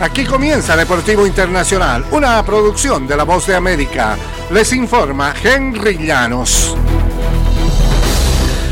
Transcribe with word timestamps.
Aquí 0.00 0.24
comienza 0.24 0.76
Deportivo 0.76 1.26
Internacional, 1.26 2.04
una 2.12 2.40
producción 2.44 3.08
de 3.08 3.16
La 3.16 3.24
Voz 3.24 3.48
de 3.48 3.56
América. 3.56 4.16
Les 4.52 4.72
informa 4.72 5.34
Henry 5.42 5.98
Llanos. 5.98 6.76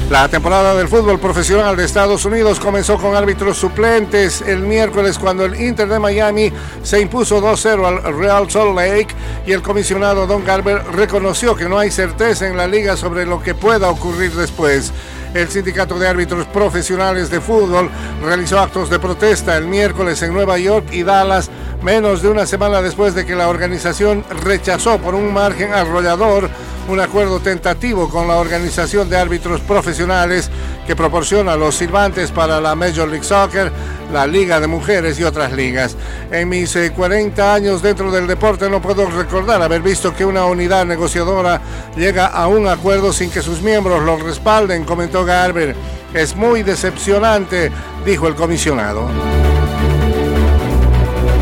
La 0.08 0.28
temporada 0.28 0.72
del 0.76 0.86
fútbol 0.86 1.18
profesional 1.18 1.76
de 1.76 1.84
Estados 1.84 2.24
Unidos 2.24 2.60
comenzó 2.60 2.96
con 2.96 3.16
árbitros 3.16 3.58
suplentes 3.58 4.40
el 4.40 4.60
miércoles 4.60 5.18
cuando 5.18 5.44
el 5.44 5.60
Inter 5.60 5.88
de 5.88 5.98
Miami 5.98 6.52
se 6.84 7.00
impuso 7.00 7.42
2-0 7.42 7.84
al 7.84 8.16
Real 8.16 8.48
Salt 8.48 8.76
Lake 8.76 9.08
y 9.44 9.50
el 9.50 9.62
comisionado 9.62 10.28
Don 10.28 10.44
Garber 10.44 10.80
reconoció 10.92 11.56
que 11.56 11.68
no 11.68 11.76
hay 11.76 11.90
certeza 11.90 12.46
en 12.46 12.56
la 12.56 12.68
liga 12.68 12.96
sobre 12.96 13.26
lo 13.26 13.42
que 13.42 13.56
pueda 13.56 13.90
ocurrir 13.90 14.32
después. 14.32 14.92
El 15.36 15.50
Sindicato 15.50 15.98
de 15.98 16.08
Árbitros 16.08 16.46
Profesionales 16.46 17.28
de 17.28 17.42
Fútbol 17.42 17.90
realizó 18.22 18.58
actos 18.58 18.88
de 18.88 18.98
protesta 18.98 19.54
el 19.58 19.66
miércoles 19.66 20.22
en 20.22 20.32
Nueva 20.32 20.58
York 20.58 20.86
y 20.92 21.02
Dallas, 21.02 21.50
menos 21.82 22.22
de 22.22 22.30
una 22.30 22.46
semana 22.46 22.80
después 22.80 23.14
de 23.14 23.26
que 23.26 23.36
la 23.36 23.50
organización 23.50 24.24
rechazó 24.42 24.96
por 24.98 25.14
un 25.14 25.34
margen 25.34 25.74
arrollador 25.74 26.48
un 26.88 27.00
acuerdo 27.00 27.40
tentativo 27.40 28.08
con 28.08 28.28
la 28.28 28.36
Organización 28.36 29.08
de 29.10 29.16
Árbitros 29.16 29.60
Profesionales 29.60 30.50
que 30.86 30.94
proporciona 30.94 31.56
los 31.56 31.74
silbantes 31.74 32.30
para 32.30 32.60
la 32.60 32.74
Major 32.74 33.08
League 33.08 33.24
Soccer, 33.24 33.72
la 34.12 34.26
Liga 34.26 34.60
de 34.60 34.66
Mujeres 34.66 35.18
y 35.18 35.24
otras 35.24 35.52
ligas. 35.52 35.96
En 36.30 36.48
mis 36.48 36.76
40 36.94 37.42
eh, 37.42 37.54
años 37.54 37.82
dentro 37.82 38.10
del 38.10 38.26
deporte 38.26 38.70
no 38.70 38.80
puedo 38.80 39.06
recordar 39.06 39.62
haber 39.62 39.82
visto 39.82 40.14
que 40.14 40.24
una 40.24 40.46
unidad 40.46 40.86
negociadora 40.86 41.60
llega 41.96 42.26
a 42.26 42.46
un 42.46 42.68
acuerdo 42.68 43.12
sin 43.12 43.30
que 43.30 43.42
sus 43.42 43.62
miembros 43.62 44.02
lo 44.02 44.16
respalden, 44.18 44.84
comentó 44.84 45.24
Garber. 45.24 45.74
Es 46.14 46.36
muy 46.36 46.62
decepcionante, 46.62 47.70
dijo 48.04 48.28
el 48.28 48.34
comisionado. 48.34 49.08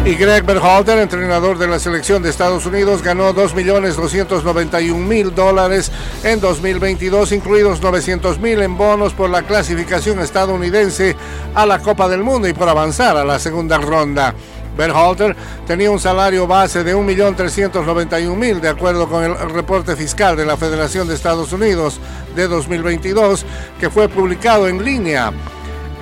Y 0.06 0.16
Greg 0.16 0.44
Berhalter, 0.44 0.98
entrenador 0.98 1.56
de 1.56 1.66
la 1.66 1.78
selección 1.78 2.22
de 2.22 2.28
Estados 2.28 2.66
Unidos, 2.66 3.02
ganó 3.02 3.34
2.291.000 3.34 5.30
dólares 5.30 5.90
en 6.22 6.40
2022, 6.40 7.32
incluidos 7.32 7.80
900.000 7.80 8.64
en 8.64 8.76
bonos 8.76 9.14
por 9.14 9.30
la 9.30 9.44
clasificación 9.44 10.20
estadounidense 10.20 11.16
a 11.54 11.64
la 11.64 11.78
Copa 11.78 12.06
del 12.06 12.22
Mundo 12.22 12.46
y 12.46 12.52
por 12.52 12.68
avanzar 12.68 13.16
a 13.16 13.24
la 13.24 13.38
segunda 13.38 13.78
ronda. 13.78 14.34
Berhalter 14.76 15.34
tenía 15.66 15.90
un 15.90 15.98
salario 15.98 16.46
base 16.46 16.84
de 16.84 16.94
1.391.000 16.94 18.60
de 18.60 18.68
acuerdo 18.68 19.08
con 19.08 19.24
el 19.24 19.34
reporte 19.50 19.96
fiscal 19.96 20.36
de 20.36 20.44
la 20.44 20.58
Federación 20.58 21.08
de 21.08 21.14
Estados 21.14 21.50
Unidos 21.54 21.98
de 22.36 22.46
2022 22.46 23.46
que 23.80 23.88
fue 23.88 24.10
publicado 24.10 24.68
en 24.68 24.84
línea 24.84 25.32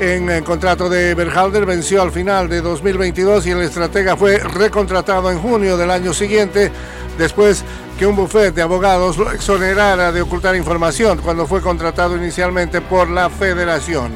en 0.03 0.29
el 0.29 0.43
contrato 0.43 0.91
de 0.91 1.15
Berhalter 1.15 1.65
venció 1.65 2.03
al 2.03 2.11
final 2.11 2.49
de 2.49 2.61
2022 2.61 3.47
y 3.47 3.53
el 3.53 3.63
estratega 3.63 4.17
fue 4.17 4.39
recontratado 4.39 5.31
en 5.31 5.39
junio 5.39 5.77
del 5.77 5.93
año 5.93 6.13
siguiente 6.13 6.73
después 7.17 7.65
que 7.97 8.05
un 8.05 8.17
bufete 8.17 8.51
de 8.51 8.63
abogados 8.63 9.17
lo 9.17 9.31
exonerara 9.31 10.11
de 10.11 10.21
ocultar 10.21 10.57
información 10.57 11.19
cuando 11.19 11.47
fue 11.47 11.61
contratado 11.61 12.17
inicialmente 12.17 12.81
por 12.81 13.09
la 13.09 13.31
federación. 13.31 14.11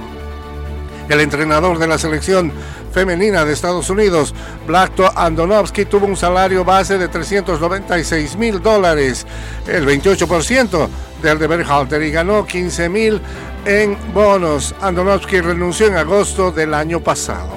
El 1.09 1.21
entrenador 1.21 1.79
de 1.79 1.87
la 1.87 1.99
selección 1.99 2.51
femenina 2.93 3.45
de 3.45 3.53
Estados 3.53 3.89
Unidos, 3.89 4.35
Blackto 4.67 5.09
Andonovsky, 5.17 5.85
tuvo 5.85 6.07
un 6.07 6.17
salario 6.17 6.65
base 6.65 6.99
de 6.99 7.07
396 7.07 8.35
mil 8.37 8.61
dólares, 8.61 9.25
el 9.69 9.87
28% 9.87 10.89
del 11.23 11.39
de 11.39 11.47
Berhalter, 11.47 12.03
y 12.03 12.11
ganó 12.11 12.45
15 12.45 12.89
mil 12.89 13.21
en 13.67 13.99
bonos. 14.15 14.75
Andonovsky 14.81 15.41
renunció 15.41 15.89
en 15.89 15.97
agosto 15.97 16.53
del 16.53 16.73
año 16.73 17.01
pasado. 17.01 17.51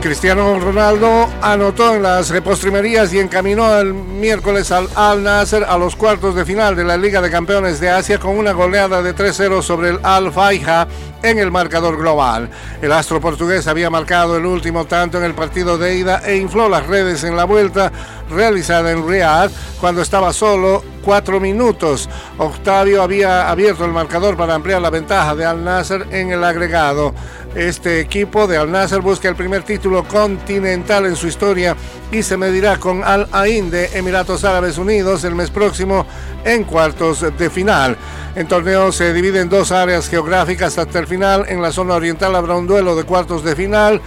Cristiano 0.00 0.60
Ronaldo 0.60 1.28
anotó 1.42 1.96
en 1.96 2.02
las 2.02 2.30
repostrimerías 2.30 3.12
y 3.12 3.18
encaminó 3.18 3.76
el 3.78 3.92
miércoles 3.92 4.70
al 4.70 4.88
Al 4.94 5.24
Nasser 5.24 5.64
a 5.64 5.76
los 5.76 5.96
cuartos 5.96 6.36
de 6.36 6.44
final 6.44 6.76
de 6.76 6.84
la 6.84 6.96
Liga 6.96 7.20
de 7.20 7.30
Campeones 7.30 7.80
de 7.80 7.90
Asia 7.90 8.20
con 8.20 8.38
una 8.38 8.52
goleada 8.52 9.02
de 9.02 9.14
3-0 9.14 9.60
sobre 9.60 9.90
el 9.90 10.00
Al 10.04 10.32
Faiha 10.32 10.86
en 11.22 11.40
el 11.40 11.50
marcador 11.50 11.96
global. 11.96 12.48
El 12.80 12.92
astro 12.92 13.20
portugués 13.20 13.66
había 13.66 13.90
marcado 13.90 14.36
el 14.36 14.46
último 14.46 14.84
tanto 14.84 15.18
en 15.18 15.24
el 15.24 15.34
partido 15.34 15.76
de 15.76 15.96
ida 15.96 16.22
e 16.24 16.36
infló 16.36 16.68
las 16.68 16.86
redes 16.86 17.24
en 17.24 17.36
la 17.36 17.44
vuelta 17.44 17.90
realizada 18.30 18.92
en 18.92 19.06
Riyadh 19.06 19.50
cuando 19.80 20.02
estaba 20.02 20.32
solo 20.32 20.82
cuatro 21.02 21.40
minutos. 21.40 22.08
Octavio 22.38 23.02
había 23.02 23.48
abierto 23.50 23.84
el 23.84 23.92
marcador 23.92 24.36
para 24.36 24.54
ampliar 24.54 24.82
la 24.82 24.90
ventaja 24.90 25.34
de 25.34 25.44
Al 25.44 25.64
Nasser 25.64 26.06
en 26.10 26.30
el 26.30 26.44
agregado. 26.44 27.14
Este 27.54 28.00
equipo 28.00 28.46
de 28.46 28.58
Al 28.58 28.70
Nasser 28.70 29.00
busca 29.00 29.28
el 29.28 29.36
primer 29.36 29.62
título 29.62 30.04
continental 30.04 31.06
en 31.06 31.16
su 31.16 31.26
historia 31.26 31.76
y 32.12 32.22
se 32.22 32.36
medirá 32.36 32.78
con 32.78 33.02
Al 33.04 33.28
Ain 33.32 33.70
de 33.70 33.86
Emiratos 33.94 34.44
Árabes 34.44 34.78
Unidos 34.78 35.24
el 35.24 35.34
mes 35.34 35.50
próximo 35.50 36.06
en 36.44 36.64
cuartos 36.64 37.24
de 37.38 37.50
final. 37.50 37.96
El 38.34 38.46
torneo 38.46 38.92
se 38.92 39.12
divide 39.12 39.40
en 39.40 39.48
dos 39.48 39.72
áreas 39.72 40.08
geográficas 40.08 40.78
hasta 40.78 40.98
el 40.98 41.06
final. 41.06 41.46
En 41.48 41.62
la 41.62 41.72
zona 41.72 41.94
oriental 41.94 42.36
habrá 42.36 42.54
un 42.54 42.66
duelo 42.66 42.94
de 42.94 43.04
cuartos 43.04 43.42
de 43.42 43.56
final 43.56 44.00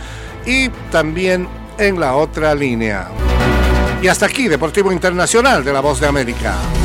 y 0.46 0.70
también 0.92 1.48
en 1.78 2.00
la 2.00 2.16
otra 2.16 2.54
línea. 2.56 3.10
Y 4.02 4.08
hasta 4.08 4.26
aquí, 4.26 4.48
Deportivo 4.48 4.92
Internacional 4.92 5.64
de 5.64 5.72
la 5.72 5.80
Voz 5.80 6.00
de 6.00 6.08
América. 6.08 6.81